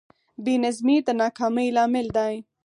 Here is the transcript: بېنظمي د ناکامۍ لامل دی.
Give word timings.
بېنظمي 0.43 0.97
د 1.05 1.07
ناکامۍ 1.21 1.67
لامل 1.75 2.07
دی. 2.17 2.35